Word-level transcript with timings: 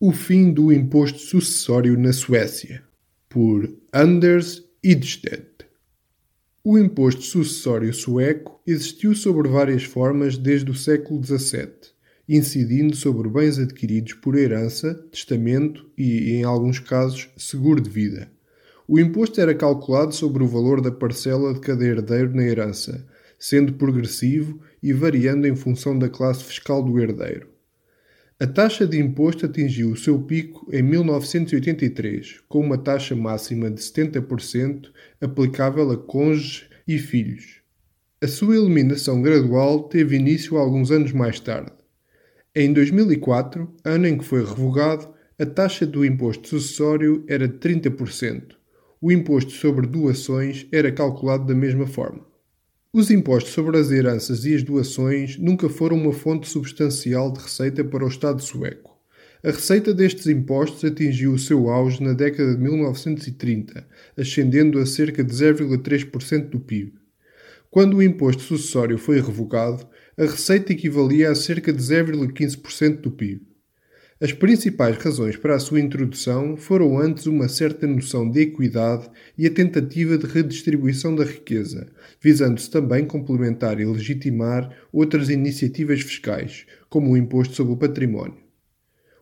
O 0.00 0.12
fim 0.12 0.52
do 0.52 0.72
imposto 0.72 1.18
sucessório 1.18 1.98
na 1.98 2.12
Suécia, 2.12 2.84
por 3.28 3.68
Anders 3.92 4.62
Idstedt. 4.80 5.66
O 6.62 6.78
imposto 6.78 7.22
sucessório 7.22 7.92
sueco 7.92 8.60
existiu 8.64 9.12
sobre 9.16 9.48
várias 9.48 9.82
formas 9.82 10.38
desde 10.38 10.70
o 10.70 10.74
século 10.74 11.20
XVII, 11.24 11.68
incidindo 12.28 12.94
sobre 12.94 13.28
bens 13.28 13.58
adquiridos 13.58 14.12
por 14.12 14.36
herança, 14.36 14.94
testamento 15.10 15.90
e, 15.98 16.30
em 16.30 16.44
alguns 16.44 16.78
casos, 16.78 17.28
seguro 17.36 17.80
de 17.80 17.90
vida. 17.90 18.30
O 18.86 19.00
imposto 19.00 19.40
era 19.40 19.52
calculado 19.52 20.14
sobre 20.14 20.44
o 20.44 20.48
valor 20.48 20.80
da 20.80 20.92
parcela 20.92 21.52
de 21.52 21.58
cada 21.58 21.84
herdeiro 21.84 22.36
na 22.36 22.44
herança, 22.44 23.04
sendo 23.36 23.72
progressivo 23.72 24.60
e 24.80 24.92
variando 24.92 25.48
em 25.48 25.56
função 25.56 25.98
da 25.98 26.08
classe 26.08 26.44
fiscal 26.44 26.84
do 26.84 27.00
herdeiro. 27.00 27.57
A 28.40 28.46
taxa 28.46 28.86
de 28.86 29.00
imposto 29.00 29.46
atingiu 29.46 29.90
o 29.90 29.96
seu 29.96 30.16
pico 30.22 30.64
em 30.72 30.80
1983, 30.80 32.40
com 32.48 32.60
uma 32.60 32.78
taxa 32.78 33.16
máxima 33.16 33.68
de 33.68 33.80
70% 33.80 34.92
aplicável 35.20 35.90
a 35.90 35.96
cônjuges 35.96 36.68
e 36.86 36.98
filhos. 36.98 37.60
A 38.22 38.28
sua 38.28 38.54
eliminação 38.54 39.20
gradual 39.20 39.88
teve 39.88 40.14
início 40.14 40.56
alguns 40.56 40.92
anos 40.92 41.10
mais 41.10 41.40
tarde. 41.40 41.72
Em 42.54 42.72
2004, 42.72 43.74
ano 43.84 44.06
em 44.06 44.16
que 44.16 44.24
foi 44.24 44.44
revogado, 44.44 45.12
a 45.36 45.44
taxa 45.44 45.84
do 45.84 46.04
imposto 46.04 46.46
sucessório 46.46 47.24
era 47.26 47.48
de 47.48 47.58
30%. 47.58 48.54
O 49.00 49.10
imposto 49.10 49.50
sobre 49.50 49.84
doações 49.84 50.64
era 50.70 50.92
calculado 50.92 51.44
da 51.44 51.56
mesma 51.56 51.88
forma. 51.88 52.27
Os 52.90 53.10
impostos 53.10 53.52
sobre 53.52 53.76
as 53.76 53.90
heranças 53.90 54.46
e 54.46 54.54
as 54.54 54.62
doações 54.62 55.36
nunca 55.36 55.68
foram 55.68 55.98
uma 55.98 56.12
fonte 56.12 56.48
substancial 56.48 57.30
de 57.30 57.40
receita 57.40 57.84
para 57.84 58.02
o 58.02 58.08
Estado 58.08 58.40
sueco. 58.40 58.96
A 59.44 59.50
receita 59.50 59.92
destes 59.92 60.26
impostos 60.26 60.82
atingiu 60.82 61.34
o 61.34 61.38
seu 61.38 61.68
auge 61.68 62.02
na 62.02 62.14
década 62.14 62.54
de 62.54 62.62
1930, 62.62 63.86
ascendendo 64.16 64.78
a 64.78 64.86
cerca 64.86 65.22
de 65.22 65.30
0,3% 65.30 66.48
do 66.48 66.58
PIB. 66.58 66.94
Quando 67.70 67.98
o 67.98 68.02
imposto 68.02 68.42
sucessório 68.42 68.96
foi 68.96 69.16
revogado, 69.20 69.86
a 70.16 70.22
receita 70.22 70.72
equivalia 70.72 71.30
a 71.30 71.34
cerca 71.34 71.70
de 71.70 71.82
0,15% 71.82 73.02
do 73.02 73.10
PIB. 73.10 73.47
As 74.20 74.32
principais 74.32 74.96
razões 74.96 75.36
para 75.36 75.54
a 75.54 75.60
sua 75.60 75.78
introdução 75.78 76.56
foram 76.56 76.98
antes 76.98 77.26
uma 77.26 77.48
certa 77.48 77.86
noção 77.86 78.28
de 78.28 78.40
equidade 78.40 79.08
e 79.38 79.46
a 79.46 79.50
tentativa 79.50 80.18
de 80.18 80.26
redistribuição 80.26 81.14
da 81.14 81.22
riqueza, 81.22 81.86
visando-se 82.20 82.68
também 82.68 83.06
complementar 83.06 83.78
e 83.78 83.84
legitimar 83.84 84.76
outras 84.92 85.28
iniciativas 85.28 86.00
fiscais, 86.00 86.66
como 86.88 87.12
o 87.12 87.16
imposto 87.16 87.54
sobre 87.54 87.74
o 87.74 87.76
património. 87.76 88.38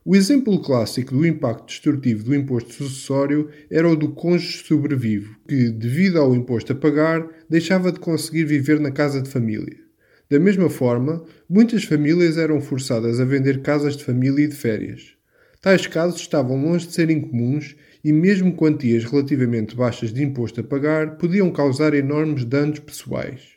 O 0.03 0.17
exemplo 0.17 0.63
clássico 0.63 1.15
do 1.15 1.27
impacto 1.27 1.67
destrutivo 1.67 2.25
do 2.25 2.35
imposto 2.35 2.73
sucessório 2.73 3.51
era 3.71 3.87
o 3.87 3.97
do 3.97 4.13
cônjuge 4.13 4.65
sobrevivo, 4.65 5.37
que, 5.47 5.69
devido 5.69 6.19
ao 6.19 6.35
imposto 6.35 6.73
a 6.73 6.75
pagar, 6.75 7.29
deixava 7.51 7.93
de 7.93 8.01
conseguir 8.01 8.45
viver 8.45 8.81
na 8.81 8.91
casa 8.91 9.21
de 9.21 9.29
família. 9.29 9.86
Da 10.29 10.41
mesma 10.41 10.69
forma, 10.69 11.25
muitas 11.49 11.85
famílias 11.85 12.37
eram 12.37 12.61
forçadas 12.61 13.21
a 13.21 13.25
vender 13.25 13.63
casas 13.63 13.97
de 13.97 14.05
família 14.05 14.45
e 14.45 14.49
de 14.49 14.57
férias. 14.57 15.15
Tais 15.63 15.87
casos 15.87 16.21
estavam 16.21 16.61
longe 16.61 16.87
de 16.87 16.95
serem 16.95 17.21
comuns 17.21 17.77
e, 18.03 18.13
mesmo 18.13 18.55
quantias 18.55 19.05
relativamente 19.05 19.77
baixas 19.77 20.13
de 20.13 20.25
imposto 20.25 20.61
a 20.61 20.65
pagar, 20.65 21.17
podiam 21.17 21.51
causar 21.53 21.95
enormes 21.95 22.45
danos 22.45 22.81
pessoais. 22.81 23.57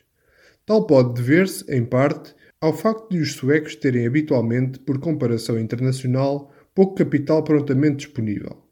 Tal 0.64 0.86
pode 0.86 1.14
dever-se, 1.14 1.64
em 1.68 1.84
parte, 1.84 2.34
ao 2.60 2.72
facto 2.72 3.10
de 3.10 3.18
os 3.18 3.32
suecos 3.32 3.74
terem 3.74 4.06
habitualmente, 4.06 4.78
por 4.78 4.98
comparação 5.00 5.58
internacional, 5.58 6.52
pouco 6.72 6.94
capital 6.94 7.42
prontamente 7.42 8.06
disponível. 8.06 8.62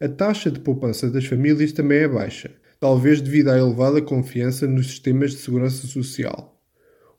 A 0.00 0.08
taxa 0.08 0.50
de 0.50 0.58
poupança 0.58 1.08
das 1.08 1.26
famílias 1.26 1.70
também 1.70 1.98
é 1.98 2.08
baixa, 2.08 2.50
talvez 2.80 3.20
devido 3.20 3.50
à 3.50 3.58
elevada 3.58 4.02
confiança 4.02 4.66
nos 4.66 4.88
sistemas 4.88 5.30
de 5.30 5.36
segurança 5.38 5.86
social. 5.86 6.53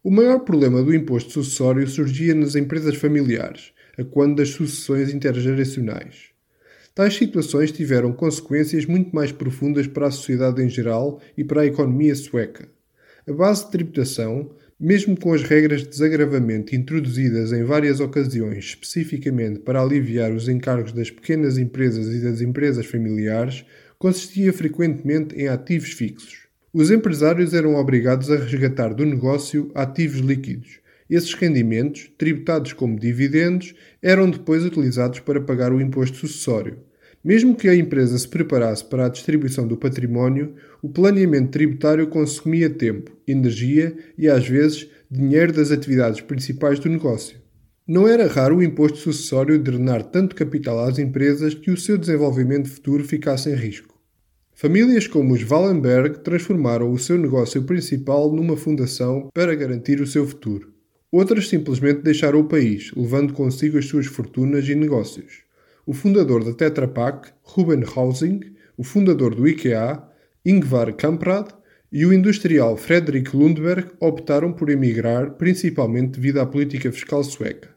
O 0.05 0.11
maior 0.11 0.41
problema 0.41 0.83
do 0.83 0.93
imposto 0.93 1.31
sucessório 1.31 1.87
surgia 1.87 2.35
nas 2.35 2.53
empresas 2.53 2.95
familiares, 2.95 3.73
a 3.97 4.03
quando 4.03 4.35
das 4.35 4.49
sucessões 4.49 5.11
intergeracionais. 5.11 6.25
Tais 6.93 7.15
situações 7.15 7.71
tiveram 7.71 8.13
consequências 8.13 8.85
muito 8.85 9.15
mais 9.15 9.31
profundas 9.31 9.87
para 9.87 10.05
a 10.05 10.11
sociedade 10.11 10.61
em 10.61 10.69
geral 10.69 11.19
e 11.35 11.43
para 11.43 11.61
a 11.61 11.65
economia 11.65 12.13
sueca. 12.13 12.69
A 13.27 13.33
base 13.33 13.65
de 13.65 13.71
tributação, 13.71 14.51
mesmo 14.79 15.19
com 15.19 15.33
as 15.33 15.41
regras 15.41 15.81
de 15.81 15.89
desagravamento 15.89 16.75
introduzidas 16.75 17.51
em 17.51 17.63
várias 17.63 17.99
ocasiões 17.99 18.63
especificamente 18.63 19.61
para 19.61 19.81
aliviar 19.81 20.31
os 20.31 20.47
encargos 20.47 20.91
das 20.91 21.09
pequenas 21.09 21.57
empresas 21.57 22.13
e 22.13 22.23
das 22.23 22.41
empresas 22.41 22.85
familiares, 22.85 23.65
consistia 23.97 24.53
frequentemente 24.53 25.33
em 25.35 25.47
ativos 25.47 25.93
fixos. 25.93 26.44
Os 26.77 26.91
empresários 26.91 27.53
eram 27.53 27.75
obrigados 27.75 28.29
a 28.29 28.35
resgatar 28.35 28.93
do 28.93 29.05
negócio 29.05 29.71
ativos 29.73 30.19
líquidos. 30.19 30.81
Esses 31.09 31.33
rendimentos, 31.33 32.11
tributados 32.17 32.73
como 32.73 32.99
dividendos, 32.99 33.73
eram 34.01 34.29
depois 34.29 34.61
utilizados 34.65 35.21
para 35.21 35.39
pagar 35.39 35.71
o 35.71 35.79
imposto 35.79 36.17
sucessório. 36.17 36.79
Mesmo 37.23 37.55
que 37.55 37.69
a 37.69 37.75
empresa 37.75 38.17
se 38.17 38.27
preparasse 38.27 38.83
para 38.83 39.05
a 39.05 39.09
distribuição 39.09 39.65
do 39.65 39.77
património, 39.77 40.55
o 40.81 40.89
planeamento 40.89 41.51
tributário 41.51 42.07
consumia 42.07 42.69
tempo, 42.69 43.09
energia 43.25 43.95
e, 44.17 44.27
às 44.27 44.45
vezes, 44.45 44.89
dinheiro 45.09 45.53
das 45.53 45.71
atividades 45.71 46.19
principais 46.19 46.77
do 46.77 46.89
negócio. 46.89 47.37
Não 47.87 48.05
era 48.05 48.27
raro 48.27 48.57
o 48.57 48.63
imposto 48.63 48.97
sucessório 48.97 49.57
drenar 49.57 50.03
tanto 50.03 50.35
capital 50.35 50.83
às 50.83 50.99
empresas 50.99 51.53
que 51.53 51.71
o 51.71 51.77
seu 51.77 51.97
desenvolvimento 51.97 52.67
futuro 52.67 53.05
ficasse 53.05 53.49
em 53.49 53.55
risco. 53.55 53.94
Famílias 54.57 55.05
como 55.05 55.33
os 55.33 55.43
Wallenberg 55.43 56.19
transformaram 56.19 56.89
o 56.89 56.97
seu 56.97 57.17
negócio 57.17 57.61
principal 57.63 58.31
numa 58.31 58.55
fundação 58.55 59.29
para 59.33 59.53
garantir 59.53 59.99
o 59.99 60.07
seu 60.07 60.25
futuro. 60.25 60.71
Outras 61.11 61.49
simplesmente 61.49 62.01
deixaram 62.01 62.39
o 62.39 62.47
país, 62.47 62.89
levando 62.95 63.33
consigo 63.33 63.77
as 63.77 63.85
suas 63.85 64.05
fortunas 64.05 64.65
e 64.69 64.73
negócios. 64.73 65.41
O 65.85 65.93
fundador 65.93 66.41
da 66.41 66.53
Tetra 66.53 66.87
Pak, 66.87 67.33
Ruben 67.43 67.83
Hausing, 67.83 68.39
o 68.77 68.83
fundador 68.85 69.35
do 69.35 69.45
IKEA, 69.45 70.01
Ingvar 70.45 70.93
Kamprad 70.93 71.49
e 71.91 72.05
o 72.05 72.13
industrial 72.13 72.77
Fredrik 72.77 73.35
Lundberg 73.35 73.89
optaram 73.99 74.53
por 74.53 74.69
emigrar 74.69 75.31
principalmente 75.31 76.11
devido 76.11 76.39
à 76.39 76.45
política 76.45 76.89
fiscal 76.93 77.25
sueca. 77.25 77.75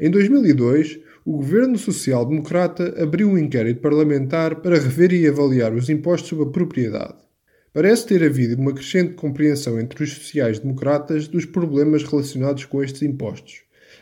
Em 0.00 0.10
2002, 0.10 1.00
o 1.30 1.32
governo 1.32 1.76
social-democrata 1.76 3.02
abriu 3.02 3.28
um 3.28 3.36
inquérito 3.36 3.82
parlamentar 3.82 4.62
para 4.62 4.78
rever 4.78 5.12
e 5.12 5.28
avaliar 5.28 5.74
os 5.74 5.90
impostos 5.90 6.30
sobre 6.30 6.46
a 6.46 6.50
propriedade. 6.50 7.18
Parece 7.70 8.06
ter 8.06 8.24
havido 8.24 8.58
uma 8.58 8.72
crescente 8.72 9.12
compreensão 9.12 9.78
entre 9.78 10.02
os 10.02 10.14
sociais-democratas 10.14 11.28
dos 11.28 11.44
problemas 11.44 12.02
relacionados 12.02 12.64
com 12.64 12.82
estes 12.82 13.02
impostos. 13.02 13.60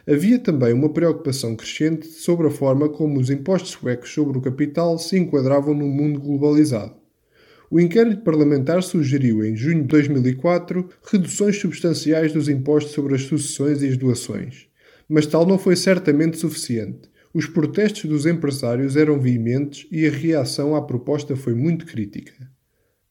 Havia 0.08 0.38
também 0.38 0.72
uma 0.72 0.88
preocupação 0.88 1.56
crescente 1.56 2.06
sobre 2.06 2.46
a 2.46 2.50
forma 2.50 2.88
como 2.88 3.18
os 3.18 3.28
impostos 3.28 3.72
suecos 3.72 4.14
sobre 4.14 4.38
o 4.38 4.40
capital 4.40 4.96
se 4.96 5.18
enquadravam 5.18 5.74
no 5.74 5.88
mundo 5.88 6.20
globalizado. 6.20 6.94
O 7.68 7.80
inquérito 7.80 8.22
parlamentar 8.22 8.84
sugeriu, 8.84 9.44
em 9.44 9.56
junho 9.56 9.82
de 9.82 9.88
2004, 9.88 10.88
reduções 11.10 11.56
substanciais 11.56 12.32
dos 12.32 12.48
impostos 12.48 12.94
sobre 12.94 13.16
as 13.16 13.22
sucessões 13.22 13.82
e 13.82 13.88
as 13.88 13.96
doações. 13.96 14.68
Mas 15.08 15.26
tal 15.26 15.44
não 15.44 15.58
foi 15.58 15.74
certamente 15.74 16.38
suficiente. 16.38 17.15
Os 17.36 17.44
protestos 17.44 18.04
dos 18.04 18.24
empresários 18.24 18.96
eram 18.96 19.20
veementes 19.20 19.86
e 19.92 20.06
a 20.06 20.10
reação 20.10 20.74
à 20.74 20.80
proposta 20.80 21.36
foi 21.36 21.54
muito 21.54 21.84
crítica. 21.84 22.50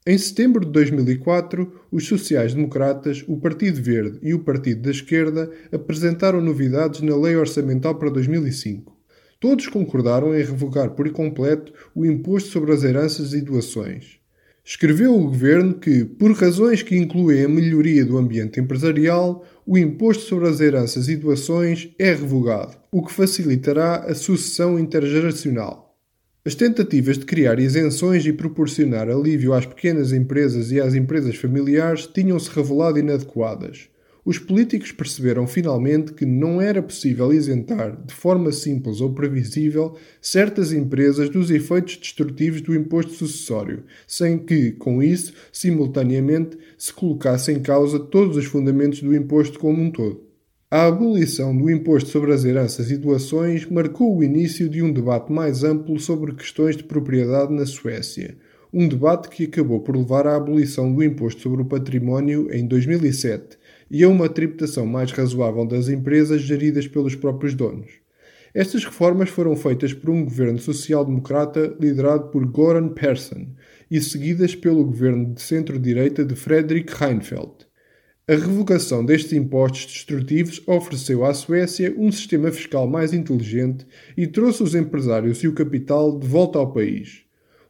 Em 0.03 0.17
setembro 0.17 0.65
de 0.65 0.71
2004, 0.71 1.71
os 1.91 2.07
sociais-democratas, 2.07 3.23
o 3.27 3.37
Partido 3.37 3.83
Verde 3.83 4.17
e 4.23 4.33
o 4.33 4.39
Partido 4.39 4.81
da 4.81 4.89
Esquerda 4.89 5.51
apresentaram 5.71 6.41
novidades 6.41 7.01
na 7.01 7.15
Lei 7.15 7.35
Orçamental 7.35 7.99
para 7.99 8.09
2005. 8.09 8.97
Todos 9.39 9.67
concordaram 9.67 10.33
em 10.33 10.43
revogar 10.43 10.95
por 10.95 11.07
completo 11.11 11.71
o 11.93 12.03
imposto 12.03 12.49
sobre 12.49 12.73
as 12.73 12.83
heranças 12.83 13.31
e 13.31 13.41
doações. 13.41 14.19
Escreveu 14.67 15.15
o 15.15 15.25
governo 15.25 15.75
que, 15.75 16.03
por 16.03 16.31
razões 16.31 16.81
que 16.81 16.97
incluem 16.97 17.45
a 17.45 17.47
melhoria 17.47 18.03
do 18.03 18.17
ambiente 18.17 18.59
empresarial, 18.59 19.45
o 19.63 19.77
imposto 19.77 20.23
sobre 20.23 20.49
as 20.49 20.59
heranças 20.59 21.07
e 21.07 21.15
doações 21.15 21.89
é 21.99 22.09
revogado, 22.09 22.75
o 22.91 23.05
que 23.05 23.13
facilitará 23.13 23.97
a 23.97 24.15
sucessão 24.15 24.79
intergeracional. 24.79 25.95
As 26.43 26.55
tentativas 26.55 27.19
de 27.19 27.25
criar 27.25 27.59
isenções 27.59 28.25
e 28.25 28.33
proporcionar 28.33 29.07
alívio 29.07 29.53
às 29.53 29.67
pequenas 29.67 30.11
empresas 30.11 30.71
e 30.71 30.81
às 30.81 30.95
empresas 30.95 31.35
familiares 31.35 32.07
tinham-se 32.07 32.49
revelado 32.49 32.97
inadequadas 32.97 33.89
os 34.25 34.39
políticos 34.39 34.91
perceberam 34.91 35.45
finalmente 35.45 36.13
que 36.13 36.25
não 36.25 36.59
era 36.59 36.81
possível 36.81 37.31
isentar, 37.31 37.95
de 38.03 38.11
forma 38.11 38.51
simples 38.51 38.99
ou 38.99 39.13
previsível, 39.13 39.95
certas 40.19 40.73
empresas 40.73 41.29
dos 41.29 41.51
efeitos 41.51 41.95
destrutivos 41.95 42.59
do 42.59 42.73
imposto 42.73 43.11
sucessório, 43.11 43.83
sem 44.07 44.39
que, 44.39 44.71
com 44.71 45.03
isso, 45.03 45.31
simultaneamente, 45.51 46.57
se 46.75 46.91
colocasse 46.91 47.51
em 47.51 47.61
causa 47.61 47.99
todos 47.99 48.35
os 48.35 48.45
fundamentos 48.45 48.99
do 48.99 49.15
imposto 49.15 49.59
como 49.59 49.79
um 49.79 49.91
todo. 49.91 50.25
A 50.71 50.87
abolição 50.87 51.55
do 51.55 51.69
imposto 51.69 52.09
sobre 52.09 52.33
as 52.33 52.43
heranças 52.43 52.89
e 52.89 52.97
doações 52.97 53.67
marcou 53.67 54.17
o 54.17 54.23
início 54.23 54.67
de 54.67 54.81
um 54.81 54.91
debate 54.91 55.31
mais 55.31 55.63
amplo 55.63 55.99
sobre 55.99 56.33
questões 56.33 56.75
de 56.75 56.83
propriedade 56.83 57.53
na 57.53 57.67
Suécia, 57.67 58.35
um 58.73 58.87
debate 58.87 59.29
que 59.29 59.43
acabou 59.43 59.81
por 59.81 59.95
levar 59.95 60.25
à 60.25 60.35
abolição 60.35 60.91
do 60.91 61.03
imposto 61.03 61.41
sobre 61.43 61.61
o 61.61 61.65
património 61.65 62.51
em 62.51 62.65
2007 62.65 63.57
e 63.89 64.03
a 64.03 64.09
uma 64.09 64.29
tributação 64.29 64.85
mais 64.85 65.11
razoável 65.11 65.65
das 65.65 65.89
empresas 65.89 66.41
geridas 66.41 66.87
pelos 66.87 67.15
próprios 67.15 67.53
donos. 67.53 67.91
Estas 68.53 68.85
reformas 68.85 69.29
foram 69.29 69.55
feitas 69.55 69.93
por 69.93 70.09
um 70.09 70.23
governo 70.23 70.57
social-democrata 70.59 71.75
liderado 71.79 72.29
por 72.29 72.45
Goran 72.45 72.89
Persson 72.89 73.47
e 73.91 73.99
seguidas 73.99 74.55
pelo 74.55 74.85
governo 74.85 75.33
de 75.33 75.41
centro-direita 75.41 76.23
de 76.23 76.35
Fredrik 76.35 76.93
Reinfeldt. 76.95 77.67
A 78.27 78.31
revogação 78.31 79.05
destes 79.05 79.33
impostos 79.33 79.85
destrutivos 79.85 80.59
ofereceu 80.65 81.23
à 81.25 81.33
Suécia 81.33 81.93
um 81.95 82.11
sistema 82.11 82.51
fiscal 82.51 82.87
mais 82.87 83.13
inteligente 83.13 83.85
e 84.17 84.25
trouxe 84.25 84.63
os 84.63 84.73
empresários 84.73 85.43
e 85.43 85.47
o 85.47 85.53
capital 85.53 86.17
de 86.17 86.25
volta 86.25 86.57
ao 86.57 86.73
país. 86.73 87.23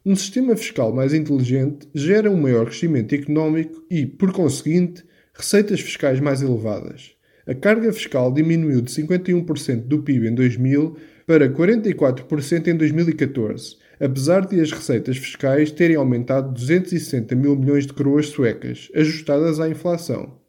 Um 0.06 0.15
sistema 0.15 0.56
fiscal 0.56 0.94
mais 0.94 1.13
inteligente 1.13 1.89
gera 1.94 2.29
um 2.29 2.39
maior 2.39 2.67
crescimento 2.67 3.13
económico 3.15 3.83
e, 3.89 4.06
por 4.06 4.31
conseguinte, 4.31 5.03
receitas 5.36 5.82
fiscais 5.82 6.20
mais 6.20 6.42
elevadas. 6.42 7.12
A 7.46 7.54
carga 7.54 7.92
fiscal 7.94 8.34
diminuiu 8.34 8.82
de 8.82 8.92
51% 8.92 9.82
do 9.82 10.02
PIB 10.02 10.30
em 10.30 10.34
2000 10.34 10.98
para 11.28 11.50
44% 11.50 12.68
em 12.68 12.76
2014, 12.76 13.76
apesar 14.00 14.48
de 14.48 14.60
as 14.60 14.72
receitas 14.72 15.18
fiscais 15.18 15.72
terem 15.72 15.98
aumentado 15.98 16.54
260 16.54 17.36
mil 17.36 17.56
milhões 17.56 17.86
de 17.86 17.94
coroas 17.94 18.28
suecas, 18.28 18.90
ajustadas 18.96 19.60
à 19.60 19.70
inflação. 19.70 20.40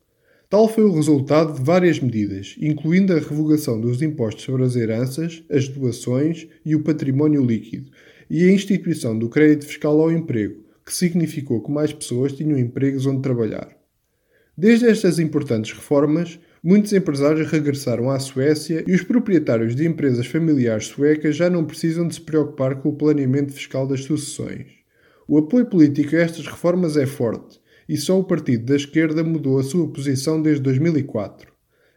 Tal 0.49 0.69
foi 0.69 0.85
o 0.85 0.95
resultado 0.95 1.55
de 1.55 1.63
várias 1.63 1.99
medidas, 1.99 2.55
incluindo 2.61 3.13
a 3.13 3.19
revogação 3.19 3.81
dos 3.81 4.01
impostos 4.01 4.45
sobre 4.45 4.63
as 4.63 4.77
heranças, 4.77 5.43
as 5.51 5.67
doações 5.67 6.47
e 6.65 6.77
o 6.77 6.85
património 6.85 7.45
líquido, 7.45 7.91
e 8.31 8.45
a 8.45 8.53
instituição 8.53 9.19
do 9.19 9.29
crédito 9.29 9.67
fiscal 9.67 10.01
ao 10.01 10.13
emprego, 10.13 10.63
que 10.85 10.95
significou 10.95 11.61
que 11.61 11.73
mais 11.73 11.93
pessoas 11.93 12.33
tinham 12.33 12.57
empregos 12.57 13.05
onde 13.07 13.23
trabalhar. 13.23 13.77
Desde 14.59 14.89
estas 14.89 15.19
importantes 15.19 15.73
reformas, 15.73 16.41
muitos 16.63 16.91
empresários 16.95 17.51
regressaram 17.51 18.09
à 18.09 18.19
Suécia 18.19 18.83
e 18.87 18.95
os 18.95 19.03
proprietários 19.03 19.77
de 19.77 19.87
empresas 19.87 20.27
familiares 20.27 20.87
suecas 20.87 21.37
já 21.37 21.51
não 21.51 21.63
precisam 21.63 22.09
de 22.09 22.15
se 22.15 22.23
preocupar 22.23 22.77
com 22.77 22.89
o 22.89 22.97
planeamento 22.97 23.53
fiscal 23.53 23.87
das 23.87 24.05
sucessões. 24.05 24.69
O 25.29 25.37
apoio 25.37 25.67
político 25.67 26.17
a 26.17 26.21
estas 26.21 26.47
reformas 26.47 26.97
é 26.97 27.05
forte 27.05 27.61
e 27.87 27.99
só 27.99 28.19
o 28.19 28.25
partido 28.25 28.65
da 28.65 28.77
esquerda 28.77 29.23
mudou 29.23 29.59
a 29.59 29.63
sua 29.63 29.93
posição 29.93 30.41
desde 30.41 30.63
2004. 30.63 31.53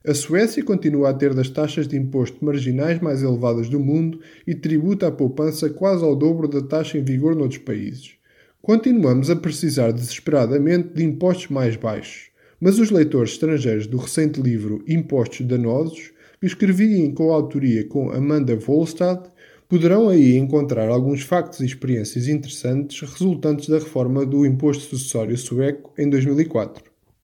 A 0.05 0.13
Suécia 0.13 0.61
continua 0.61 1.11
a 1.11 1.13
ter 1.13 1.33
das 1.33 1.49
taxas 1.49 1.87
de 1.87 1.95
imposto 1.95 2.43
marginais 2.43 2.99
mais 2.99 3.23
elevadas 3.23 3.69
do 3.69 3.79
mundo 3.79 4.19
e 4.45 4.53
tributa 4.53 5.07
a 5.07 5.11
poupança 5.11 5.69
quase 5.69 6.03
ao 6.03 6.13
dobro 6.13 6.45
da 6.45 6.61
taxa 6.61 6.97
em 6.97 7.03
vigor 7.05 7.37
noutros 7.37 7.61
países. 7.61 8.15
Continuamos 8.61 9.29
a 9.29 9.35
precisar 9.37 9.91
desesperadamente 9.93 10.89
de 10.89 11.05
impostos 11.05 11.47
mais 11.47 11.77
baixos, 11.77 12.28
mas 12.59 12.79
os 12.79 12.91
leitores 12.91 13.31
estrangeiros 13.31 13.87
do 13.87 13.97
recente 13.97 14.41
livro 14.41 14.83
Impostos 14.87 15.45
Danosos, 15.45 16.11
que 16.39 16.47
escrevi 16.47 17.01
em 17.01 17.13
coautoria 17.13 17.85
com 17.85 18.11
Amanda 18.11 18.55
Volstad, 18.55 19.29
Poderão 19.69 20.09
aí 20.09 20.35
encontrar 20.35 20.89
alguns 20.89 21.21
factos 21.21 21.59
e 21.59 21.65
experiências 21.67 22.27
interessantes 22.27 23.07
resultantes 23.07 23.69
da 23.69 23.77
reforma 23.77 24.25
do 24.25 24.43
imposto 24.43 24.83
sucessório 24.85 25.37
sueco 25.37 25.93
em 25.95 26.09
2004. 26.09 26.88